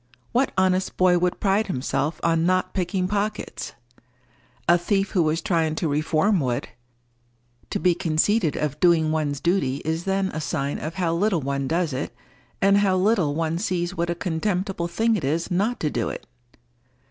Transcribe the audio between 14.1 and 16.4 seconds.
contemptible thing it is not to do it.